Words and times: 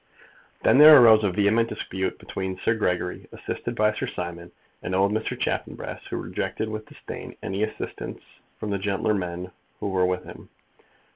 Then 0.63 0.79
there 0.79 0.99
arose 0.99 1.23
a 1.23 1.31
vehement 1.31 1.69
dispute 1.69 2.17
between 2.17 2.57
Sir 2.57 2.73
Gregory, 2.73 3.27
assisted 3.31 3.75
by 3.75 3.93
Sir 3.93 4.07
Simon, 4.07 4.51
and 4.81 4.95
old 4.95 5.11
Mr. 5.11 5.39
Chaffanbrass, 5.39 6.07
who 6.07 6.17
rejected 6.17 6.69
with 6.69 6.87
disdain 6.87 7.37
any 7.43 7.61
assistance 7.61 8.23
from 8.59 8.71
the 8.71 8.79
gentler 8.79 9.13
men 9.13 9.51
who 9.79 9.89
were 9.89 10.07
with 10.07 10.23
him. 10.23 10.49